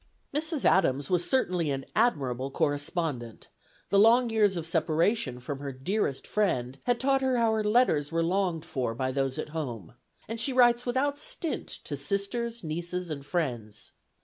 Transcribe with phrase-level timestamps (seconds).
[0.35, 0.65] Mrs.
[0.65, 3.49] Adams was certainly an admirable correspondent;
[3.89, 8.23] the long years of separation from her "dearest friend" had taught her how letters were
[8.23, 9.93] longed for by those at home;
[10.27, 13.91] and she writes without stint to sisters, nieces and friends.